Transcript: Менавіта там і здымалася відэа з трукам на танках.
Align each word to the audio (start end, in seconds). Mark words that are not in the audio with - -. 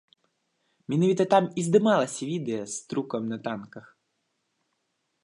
Менавіта 0.93 1.23
там 1.33 1.43
і 1.61 1.65
здымалася 1.67 2.21
відэа 2.31 2.63
з 2.77 2.79
трукам 2.95 3.23
на 3.33 3.37
танках. 3.49 3.85